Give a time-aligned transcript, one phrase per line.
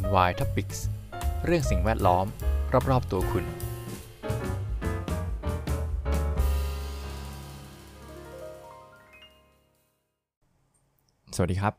[0.00, 0.78] NY Topics
[1.44, 2.26] เรื่องสิ่งแวดล้อม
[2.90, 3.44] รอบๆตัวคุณ
[11.36, 11.74] สวัสดีครับ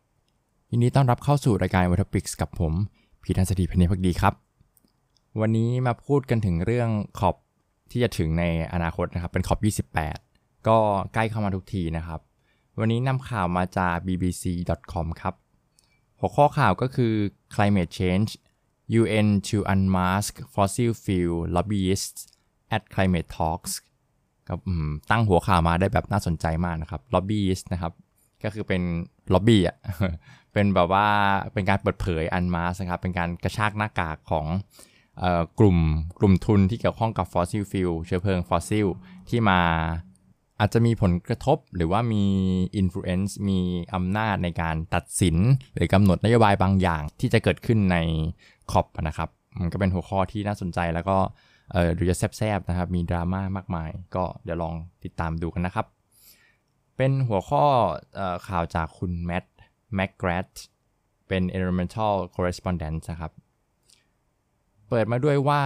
[0.71, 2.73] ยินดีต้อนรับเข้าสู่รายการ NY Topics กับผม
[3.23, 4.33] พีทันสถีพเนพักดีครับ
[5.41, 6.89] วันนี้มาพูดกันถึงเรื่อง
[7.19, 7.35] ขอบ
[7.91, 8.43] ที่จะถึงใน
[8.73, 10.77] อนาคตนะครับ เป็นขอบ 28 ก็
[11.13, 12.19] ใกล้เข้ามาทุกทีนะครับ
[12.79, 15.35] วันนี้นำข่าวมาจาก bbc.com ครับ
[16.23, 17.13] หัวข้อข่าวก็คือ
[17.55, 18.29] climate change
[19.01, 22.21] UN to unmask fossil fuel lobbyists
[22.75, 23.73] at climate talks
[24.49, 27.93] ครับอืมตั้งหัวข่าวมาได้แบบน่าสนใจมากนะครับ lobbyist นะครับ
[28.43, 28.81] ก็คือเป็น
[29.33, 29.77] lobby อะ
[30.53, 31.07] เป็นแบบว่า
[31.53, 34.47] เป็นการเปิดเผย unmask นะครับ เป็นการกระชากหน้ากากของ
[35.21, 35.77] ออกลุ่ม
[36.19, 38.87] กลุ่มทุนที่เกี่ยวข้องกับ fossil fuel เชื้อเพลิง fossil
[39.29, 39.59] ที่มา
[40.63, 42.25] อาจจะมีผลกระทบหรือว่ามี
[42.81, 43.59] influence มี
[43.93, 45.37] อำนาจในการตัดสิน
[45.75, 47.97] หรือกำหนดนโยบายบางอย่างที่จะเกิดขึ้นใน
[48.71, 51.17] ขอบนะครับ มันก็เป็นหัวข้อที่น่าสนใจแล้วก็
[51.73, 55.85] เออดูจะแซบๆนะครับ มีดราม่ามากมาย ก็เดี๋ยวลองติดตามดูกันนะครับ
[56.97, 57.63] เป็นหัวข้อ
[58.19, 59.45] ออข่าวจากคุณแมท
[59.95, 60.49] แมกแกรด
[61.27, 63.31] เป็น environmental correspondent นะครับ
[64.89, 65.61] เปิดมาด้วยว่า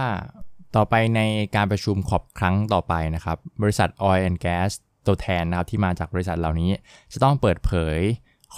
[0.76, 1.20] ต่อไปใน
[1.56, 4.72] การประชุมขอบครั้งต่อไปนะครับ บริษัท Oil and Gas
[5.08, 6.70] ตัวแทนนะครับที่มาจากบริษัทเหล่านี้
[7.12, 7.98] จะต้องเปิดเผย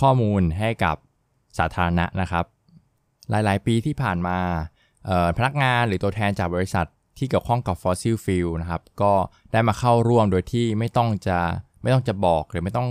[0.00, 0.96] ข้อมูลให้กับ
[1.58, 2.44] สาธารณะนะครับ
[3.30, 4.38] หลาย ๆ ปีที่ผ่านมา
[5.36, 6.86] พนักงานหรือตัวแทนจากบริษัท
[7.18, 9.12] ที่เกี่ยวข้องกับ fossil fuel นะครับก็
[9.52, 11.38] ได้มาเข้าร่วมโดยที่ไม่ต้องจะ
[11.82, 12.88] ไม่ต้องจะบอกหรือไม่ต้อง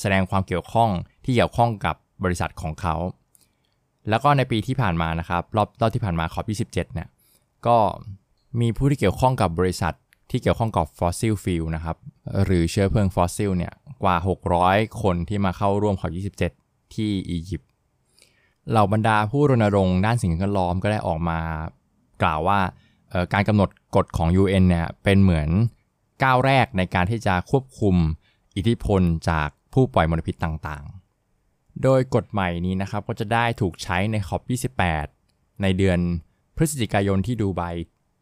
[0.00, 0.90] แสดงความเกี่ยวข้อง
[1.24, 2.96] ที่เกี่ยวข้องกับบริษัทของเขา
[4.08, 7.08] แล้วก็ในปีที่ผ่านมานะครับรอบรอบที่ผ่านมาขอบ 27เนี่ย
[7.66, 7.76] ก็
[8.60, 9.94] มีผู้ที่เกี่ยวข้องกับบริษัท
[10.30, 11.96] ที่เกี่ยวข้องกับ fossil fuel นะครับ
[12.44, 14.16] หรือเชื้อเพลิงฟอสซิลเนี่ยกว่า
[14.58, 16.12] 600 คนที่มาเข้าร่วมขอบ
[16.54, 17.68] 27 ที่อียิปต์
[18.70, 21.40] เหล่าบรรดาผู้รณรงค์ด้านสิ่งแวดล้อมก็ได้ออกมา
[22.22, 22.60] กล่าวว่า
[23.32, 25.48] การกำหนดกฎของ UN เนี่ยเป็นเหมือน
[26.24, 27.96] ก้าวแรกในการที่จะควบคุม
[28.56, 34.42] อิทธิพลจากผู้ปล่อยมลพิษต่างๆ โดยกฎใหม่นี้นะครับก็จะได้ถูกใช้ในขอบ
[34.98, 35.98] 28 ในเดือน
[36.56, 37.62] พฤศจิกายนที่ดูไบ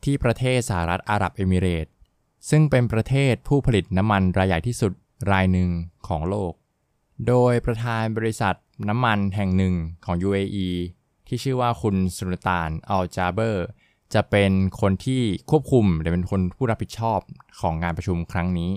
[0.04, 1.86] ที่ประเทศสหรัฐอาหรับเอมิเรต
[2.50, 4.92] ซึ่งเป็นประเทศผู้ผลิตน้ำมันรายใหญ่ที่สุด
[5.30, 5.70] รายหนึ่ง
[6.08, 6.52] ของโลก
[7.26, 8.54] โดยประธานบริษัท
[8.88, 9.74] น้ำมันแห่งหนึ่ง
[10.04, 10.68] ของ UAE
[11.26, 13.66] ที่ชื่อว่าคุณสุลต่านอัลจาเบอร์
[14.14, 17.20] จะเป็นคนที่ควบคุมหรือเป็นคนผู้รับผิดชอบ
[17.60, 18.72] ของงานประชุมครั้งนี้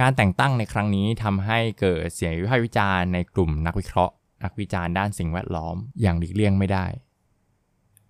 [0.00, 4.14] การแต่งตั้งในครั้งนี้ทำให้เกิดเสียงวิพากษ์วิจารณ์ในกลุ่มนักวิเคราะห์
[4.44, 6.86] นักวิจารณ์ด้านสิ่งแวดล้อมอย่างหลีกเลี่ยงไม่ได้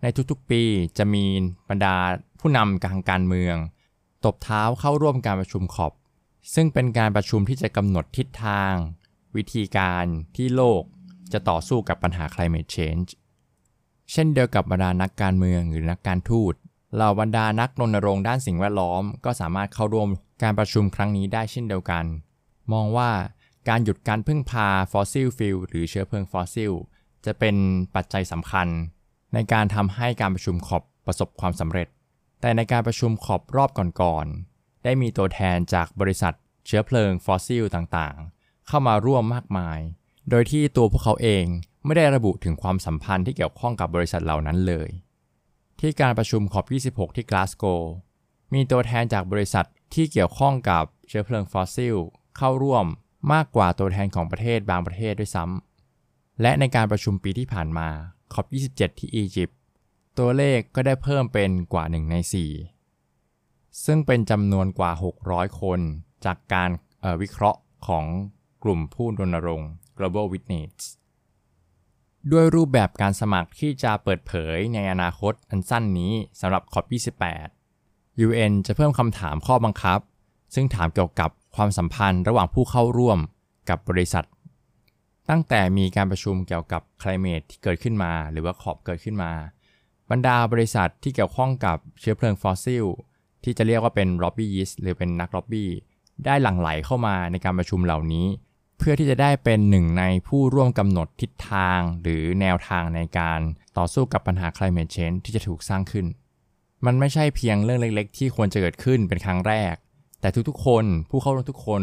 [0.03, 0.62] ในทุกๆปี
[0.99, 1.25] จะมี
[1.69, 1.97] บรรดา
[2.41, 3.56] ผู้นำทางการเมือง
[4.25, 5.93] ตบเท้าเข้าร่วมการประชุมขอบ
[6.55, 8.72] ซึ่งเป็นการประชุมที่จะกำหนดทิศทาง
[9.37, 10.05] วิธีการ
[10.37, 10.83] ที่โลก
[11.33, 13.09] จะต่อสู้กับปัญหา climate change
[14.12, 16.55] เช่นเดียวกับบรรดานักการเมืองหรือนักการทูต
[16.94, 20.09] เหล่าบรรดานักรณรงค์ด้านสิ่งแวดล้อม ก็สามารถเข้าร่วม
[20.43, 22.05] การประชุมครั้งนี้ได้เช่นเดียวกัน
[22.72, 23.11] มองว่า
[23.69, 26.72] การหยุดการพึ่งพา fossil fuel หรือเชื้อเพลิงฟอสซิล
[27.25, 27.56] จะเป็น
[27.94, 28.69] ปัจจัยสำคัญ
[29.34, 31.88] ในการทำให้การประชุม COP ประสบความสำเร็จ
[32.43, 36.35] แต่ในการประชุม COP รอบก่อนๆ ได้มีตัวแทนจากบริษัท
[36.67, 39.79] เชื้อเพลิงฟอสซิลต่างๆ เข้ามาร่วมมากมาย
[40.31, 41.45] โดยที่ตัวพวกเขาเอง
[41.85, 44.89] ไม่ได้ระบุถึงความสัมพันธ์ที่เกี่ยวข้องกับบริษัทเหล่านั้นเลย
[45.81, 47.65] ที่การประชุม COP 26 ที่กลาสโกว์
[48.55, 51.97] มีตัวแทนจากบริษัทที่เกี่ยวข้องกับเชื้อเพลิงฟอสซิล
[52.37, 52.87] เข้าร่วม
[53.33, 57.89] มากกว่าตัวแทนของประเทศบางประเทศด้วยซ้ำและในการประชุมปีที่ผ่านมา
[58.33, 59.59] ขอบ 27 ที่อียิปต์
[60.19, 62.17] ตัวเลขก็ได้เพิ่มเป็นกว่า 1 ใน
[63.00, 64.93] 4 ซึ่งเป็นจำนวนกว่า
[65.27, 65.81] 600 คน
[66.25, 66.71] จากการ
[67.21, 68.05] วิเคราะห์ของ
[68.62, 70.75] กลุ่มผู้รณรงค์ Global Witness
[72.33, 77.19] ด้วยรูปแบบการสมัครที่จะเปิดเผยในอนาคตอันสั้นนี้สำหรับขอบ
[77.61, 80.00] 28 UN จะเพิ่มคำถามข้อบังคับ
[80.55, 83.19] ซึ่งถามเกี่ยวกับความสัมพันธ์ระหว่างผู้เข้าร่วม
[83.69, 84.27] กับบริษัท
[85.31, 89.32] ตั้งแต่มีการประชุมเกี่ยวกับ climate ที่เกิดขึ้นมา หรือว่าขอบเกิดขึ้นมา
[90.12, 92.85] บรรดาบริษัทที่เกี่ยวข้องกับเชื้อเพลิงฟอสซิล
[93.44, 95.64] ที่จะเรียกว่าเป็น lobbyist หรือเป็นนัก lobby
[96.25, 98.26] ได้หลั่งไหลเข้ามาในการประชุมเหล่านี้
[98.79, 103.41] เพื่อที่จะได้เป็นหนึ่งในผู้ร่วมกำหนดทิศทางหรือแนวทางในการ
[103.79, 106.06] ต่อสู้กับปัญหา climate change ที่จะถูกสร้างขึ้น
[106.85, 109.75] มันไม่ใช่เพียงเรื่องเล็ก ๆ ที่ควรจะเกิดขึ้นเป็นครั้งแรก
[110.20, 111.82] แต่ทุกๆ คนผู้เข้าร่วมทุกคน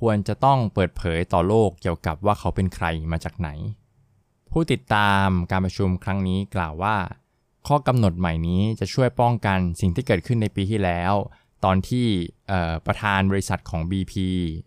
[0.00, 3.48] ควรจะต้องเปิดเผยต่อโลกเกี่ยวกับว่าเขาเป็นใครมาจากไหน
[4.52, 6.96] ผู้ติดตามการประชุมครั้งนี้กล่าวว่า
[7.66, 11.14] ข้อกำหนดใหม่นี้จะช่วยป้องกันสิ่งที่เกิดขึ้นในปีที่แล้ว
[11.64, 12.06] ตอนที่
[12.86, 14.14] ประธานบริษัทของ BP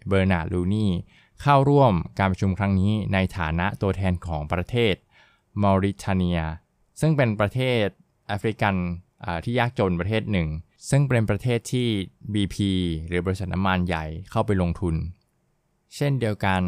[0.08, 0.92] เบอร์นาร์ดลูนี่
[1.42, 4.96] เข้าร่วมการประชุมครั้งนี้ในฐานะตัวแทนของประเทศ
[5.62, 6.40] มอริทเนีย
[7.00, 7.86] ซึ่งเป็นประเทศ
[8.28, 8.76] แอฟริกัน
[9.44, 10.50] ที่ยากจนประเทศหนึ่ง
[10.90, 11.88] ซึ่งเป็นประเทศที่
[12.34, 12.58] BP
[13.08, 14.96] หรือบริษัทน้ำมันใหญ่เข้าไปลงทุน
[15.96, 16.62] เช่นเดียวกัน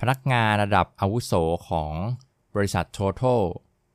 [0.00, 1.32] พนักงานระดับอาวุโส
[1.68, 1.92] ของ
[2.54, 3.40] บริษัท Total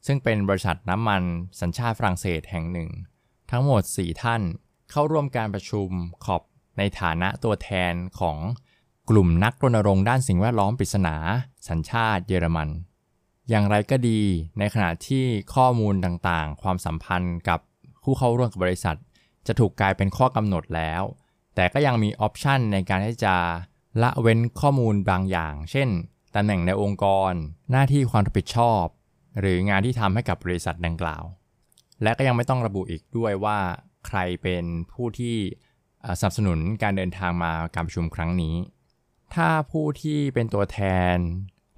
[0.06, 1.24] ซึ่งเป็นบริษัทน้ำมัน
[1.62, 2.90] สัญชาติฝรั่งเศสแห่งหนึ่ง
[3.52, 4.42] ทั้งหมด 4 ท่าน
[4.92, 5.90] เข้าร่วมการประชุม
[6.26, 6.42] ขอบ
[6.78, 8.38] ในฐานะตัวแทนของ
[9.10, 11.16] กลุ่มนักรณรงค์ด้านสิ่งแวดล้อมปริศนา
[11.70, 12.70] สัญชาติเยอรมัน
[13.50, 14.22] อย่างไรก็ดี
[14.60, 15.26] ในขณะที่
[15.56, 17.60] ข้อมูลต่างๆ ความสัมพันธ์กับ
[18.04, 18.98] ผู้เข้าร่วมกับบริษัท
[19.48, 21.04] จะถูกกลายเป็นข้อกำหนดแล้ว
[21.56, 23.36] แต่ก็ยังมีออปชันในการที่จะ
[24.02, 25.90] ละเว้นข้อมูลบางอย่าง เช่น
[26.36, 27.32] ตำแหน่งในองค์กร
[27.72, 28.84] หน้าที่ความรับผิดชอบ
[29.40, 31.24] หรืองานที่ทำให้กับบริษัทดังกล่าว
[32.04, 33.60] และก็ยังไม่ต้องระบุอีกด้วยว่า
[34.08, 35.36] ใครเป็นผู้ที่
[36.20, 38.56] สนับสนุนการเดินทางมาการประชุมครั้งนี้
[39.36, 40.80] ถ้าผู้ที่เป็นตัวแท
[41.16, 41.18] น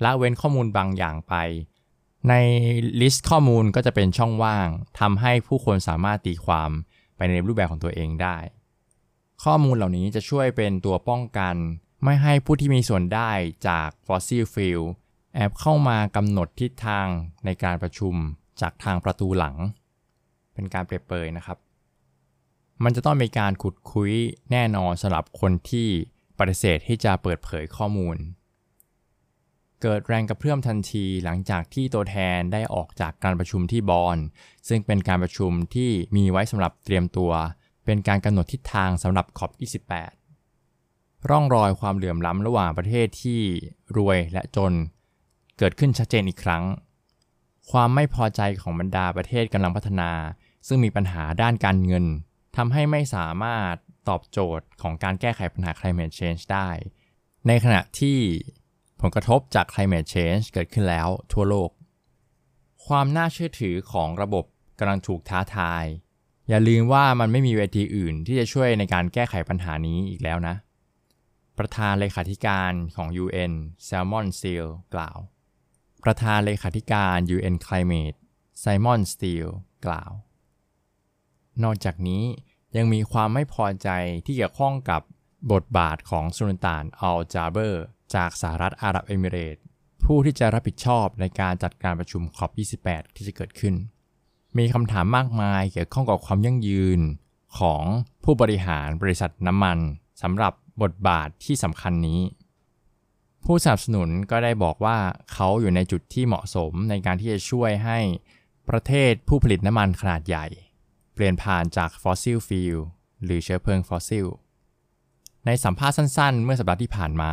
[0.03, 1.35] ละเว้นข้อมูลบางอย่างไป
[2.29, 2.33] ใน
[3.01, 4.67] list ข้อมูลก็จะเป็นช่องว่าง
[4.99, 6.71] ทำให้ผู้คนสามารถตีความ
[7.15, 8.37] ไปในรูปแบบของตัวเองได้
[9.43, 11.55] ข้อมูลเหล่านี้จะช่วยเป็นตัวป้องกัน
[12.03, 13.31] ไม่ให้ผู้ที่มีส่วนได้
[13.67, 14.81] จาก fossil fuel
[15.35, 17.07] แอบเข้ามากำหนดทิศทาง
[17.45, 18.15] ในการประชุม
[18.61, 19.55] จากทางประตูหลัง
[20.53, 21.57] เป็นการเปรียบเปยนะครับ
[22.83, 24.11] มันจะต้องมีการขุดคุย
[24.51, 25.87] แน่นอนสำหรับคนที่
[26.39, 28.17] ปฏิเสธที่จะเปิดเผยข้อมูล
[29.81, 34.17] เกิดแรงกระเพื่อมทันทีหลังจากที่ตัวแทนได้ออกจากการประชุมที่บอน
[34.67, 37.31] ซึ่งเป็นการประชุมที่มีไว้สำหรับเตรียมตัว
[37.85, 39.51] เป็นการกำหนดทิศทางสำหรับขอบ
[40.37, 43.39] 28ร่องรอยความเหลื่อมล้ำระหว่างประเทศที่
[43.97, 44.71] รวยและจน
[45.63, 46.63] เกิดขึ้นชัดเจนอีกครั้ง
[47.71, 50.11] ความไม่พอใจของบรรดาประเทศกำลังพัฒนา
[50.67, 52.05] ซึ่งมีปัญหาด้านการเงิน
[52.57, 53.75] ทำให้ไม่สามารถ
[54.09, 56.69] ตอบโจทย์ของการแก้ไขปัญหา climate change ได้
[57.47, 58.19] ในขณะที่
[59.01, 61.69] ผลกระทบจาก climate change เกิดขึ้นแล้วทั่วโลก
[62.85, 64.45] ความน่าเชื่อถือของระบบ
[64.79, 65.85] กำลังถูกท้าทาย
[66.49, 70.55] อย่าลืมว่ามันไม่มีเวทีอื่นที่จะช่วยในการแก้ไขปัญหานี้อีกแล้วนะ
[71.57, 73.53] ประธานเลขาธิการของ UN
[73.87, 75.19] Salmon Steele กล่าว
[76.03, 78.17] ประธานเลขาธิการ UN Climate
[78.63, 79.53] Simon Steele
[79.85, 80.11] กล่าว
[81.63, 82.23] นอกจากนี้
[82.77, 83.89] ยังมีความไม่พอใจ
[84.25, 85.01] ที่เกี่ยวข้องกับ
[85.51, 89.57] บทบาทของสุลต่านอัลจาเบอร์จากสหรัฐอาหรับเอมิเรต
[90.03, 92.51] ผู้ที่จะรับผิดชอบในการจัดการประชุมคอป
[92.83, 93.75] 28 ที่จะเกิดขึ้น
[94.57, 96.99] มีคำถามมากมายเกี่ยวข้องกับความยั่งยืน
[97.59, 97.83] ของ
[98.23, 99.77] ผู้บริหารบริษัทน้ำมัน
[100.21, 102.19] สำหรับบทบาทที่สำคัญนี้
[103.45, 104.97] ผู้สนับสนุนก็ได้บอกว่า
[105.33, 107.99] เขาอยู่ในจุดที่เหมาะสมในการที่จะช่วยให้
[108.69, 110.45] ประเทศผู้ผลิตน้ำมันขนาดใหญ่
[111.13, 112.77] เปลี่ยนผ่านจาก fossil fuel
[113.23, 114.27] หรือเชื้อเพลิงฟอสซิล
[115.45, 117.31] ในสัมภาษณ์สั้นๆ เมื่อสัปดาห์ที่ผ่านมา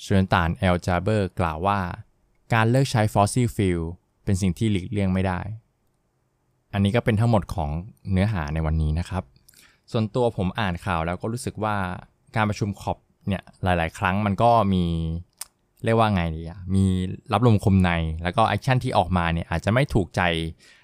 [0.00, 1.80] สุลต่านอัลจาเบอร์กล่าวว่า
[2.54, 3.80] การเลิกใช้ fossil fuel
[4.24, 5.40] เป็นสิ่งที่หลีกเลี่ยงไม่ได้
[6.72, 7.70] อันนี้ก็เป็นทั้งหมดของ
[8.12, 9.22] เนื้อหาในวันนี้นะครับ
[9.92, 11.76] ส่วนตัวผมอ่านข่าวแล้วก็รู้สึกว่า
[12.36, 12.98] การประชุม COP
[13.28, 14.84] เนี่ยหลาย ๆ ครั้งมันก็มี
[15.84, 16.84] เรียกว่าไงดีอะมี
[17.32, 17.90] รับลมคมใน
[18.22, 20.22] แล้วก็ action ที่ออกมาเนี่ยอาจจะไม่ถูกใจ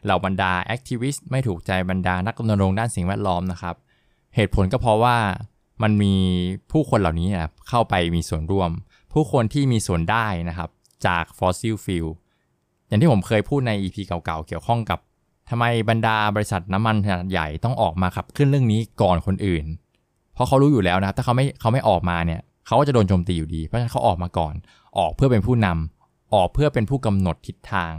[0.05, 3.75] เหล่าบรรดา activist ไม่ถูกใจบรรดานักรณรงค์ด้านสิ่งแวดล้อมนะครับ
[4.35, 5.17] เหตุผลก็เพราะว่า
[5.82, 6.14] มันมี
[6.73, 8.70] ผู้คนเหล่านี้นะเข้าไปมีส่วนร่วม
[9.12, 10.70] ผู้คนที่มีส่วนได้นะครับ
[11.06, 12.06] จาก fossil fuel
[12.88, 14.99] อย่างที่ผมเคยพูดใน EP เก่าๆ เกี่ยวข้องกับ
[15.50, 19.64] ทำไมบรรดาบริษัทน้ำมันขนาดใหญ่ต้องออกมาขับเคลื่อนเรื่องนี้ก่อนคนอื่น
[20.35, 24.54] เพราะเขารู้อยู่แล้วนะครับถ้าเขาไม่เขาไม่ออกมาเนี่ย เขาก็จะโดนโจมตีอยู่ดี เพราะฉะนั้นเขาออกมาก่อน
[24.99, 27.92] ออกเพื่อเป็นผู้นำออกเพื่อเป็นผู้กำหนดทิศทาง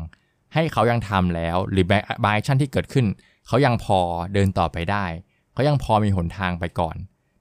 [0.54, 1.86] ให้เขายังทำแล้ว หรือ
[2.26, 3.06] บายชั่นที่เกิดขึ้น
[3.48, 4.00] เขายังพอ
[4.34, 5.06] เดินต่อไปได้
[5.54, 6.96] เขายังพอมีหนทางไปก่อน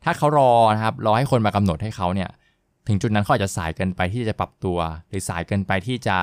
[0.04, 2.30] ถ้าเขารอนะครับ รอให้คนมากำหนดให้เขาเนี่ย
[2.86, 4.78] ถึงจุดนั้นเขาอาจจะสายเกินไปที่จะปรับตัว
[5.08, 6.18] หรือสายเกินไปที่จะ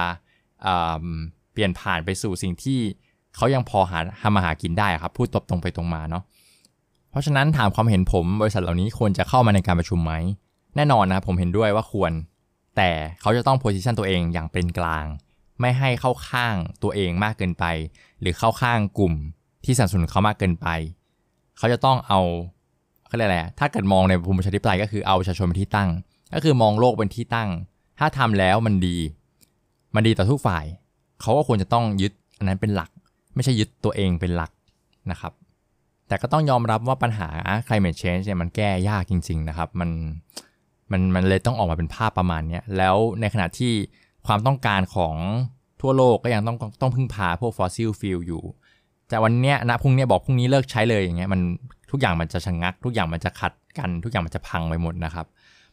[1.53, 2.79] เปลี่ยนผ่านไปสู่สิ่งที่
[3.36, 6.24] เขายังพอหาทำมาหากินได้ครับพูดตบตรงไปตรงมาเนาะ
[7.12, 10.13] เพราะฉะนั้นถามความเห็นผม บริษัทเหล่านี้ควรจะเข้ามาในการประชุมไหม
[10.75, 12.12] แน่นอนนะผมเห็นด้วยว่าควร
[12.78, 12.90] แต่
[13.22, 15.06] เขาจะต้องโพสิชันตัวเองอย่างเป็นกลาง
[15.60, 17.66] ไม่ให้เข้าข้างตัวเองมากเกินไป
[18.22, 19.13] หรือเข้าข้างกลุ่ม
[19.66, 20.68] ที่สนับสนุนเขามากเกินไป
[21.58, 22.20] เขาจะต้องเอา
[23.08, 25.90] เขาเรียกอะไรถ้าเกิดมองในภูมิประชาธิปไตยก็คือเอาประชาชนเป็นที่ตั้ง
[26.36, 27.50] ก็คือมองโลกเป็นที่ตั้ง
[28.00, 28.98] ถ้าทำแล้วมันดี
[29.96, 30.66] มันดีต่อทุกฝ่าย
[31.22, 32.90] เขาก็ควรจะต้องยึดอันนั้นเป็นหลัก
[33.36, 34.51] ไม่ใช่ยึดตัวเองเป็นหลัก
[35.12, 35.34] นะครับ
[36.08, 37.30] แต่ก็ต้องยอมรับว่าปัญหา
[37.68, 39.90] climate change เนี่ยมันแก้ยากจริง ๆ นะครับ มัน
[40.91, 43.74] มันมันเลยต้องออกมาเป็นภาพประมาณนี้แล้วในขณะที่
[44.27, 45.15] ความต้องการของ
[45.81, 48.43] ทั่วโลกก็ยังต้องต้องพึ่งพาพวก fossil fuel อยู่
[49.10, 51.41] แต่วันเนี้ยนะพรุ่งนี้บอกพรุ่งนี้เลิกใช้เลยอย่างเงี้ยมัน
[51.91, 55.25] ทุกอย่างมันจะชะงัก ทุกอย่างมันจะขัดกัน ทุกอย่างมันจะพังไปหมดนะครับ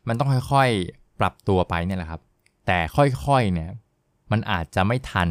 [0.09, 2.21] มันต้องค่อยๆปรับตัวไปเนี่ยแหละครับ
[2.67, 3.71] แต่ค่อยๆเนี่ย
[4.33, 5.29] มันอาจจะไม่ทัน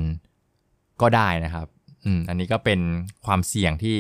[1.02, 1.68] ก็ได้นะครับ
[2.06, 2.80] อืมอันนี้ก็เป็น
[3.26, 3.96] ความเสี่ยงที่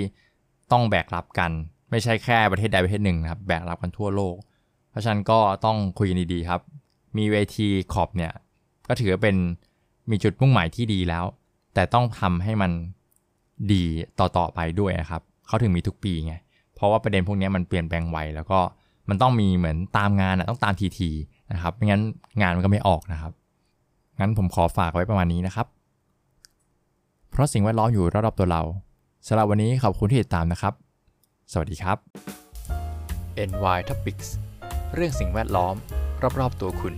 [0.72, 1.52] ต้องแบกรับกัน
[1.92, 4.36] ไม่ใช่แค่ประเทศใดประเทศหนึ่งนะครับ แบกรับกันทั่วโลก
[4.98, 6.62] ราะฉะนั้นก็ต้องคุยกันดีๆครับ
[7.18, 8.34] มีเวทีขอบเนี่ย
[8.88, 9.36] ก็ถือว่าเป็น
[10.10, 11.26] มีจุดมุ่งหมายที่ดีแล้ว
[11.74, 12.72] แต่ต้องทำให้มัน
[13.74, 13.84] ดี
[14.20, 16.34] ต่อๆไปด้วยนะครับเขาถึงมีทุกปีไง
[16.76, 18.60] เพราะว่าประเด็นพวกนี้มันเปลี่ยนแปลงไวแล้วก็
[19.10, 21.10] มันต้องมีเหมือนตามงานอะต้องตามทีที
[21.54, 22.02] นะครับไม่งั้น
[22.42, 23.32] งานมันก็ไม่ออกนะครับ
[24.20, 25.68] งั้นผมขอฝากไว้ประมาณนี้นะครับ
[27.32, 28.62] เพราะสิ่งแวดล้อมอยู่รอบๆตัวเรา
[29.28, 30.74] สำหรับวันนี้ขอบคุณที่ติดตามนะครับ
[31.52, 31.98] สวัสดีครับ
[33.50, 34.30] NY Topics
[34.94, 35.76] เรื่องสิ่งแวดล้อม
[36.40, 36.94] รอบๆตัวคุณ